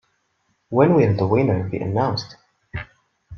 [0.69, 2.35] When will the winner be announced?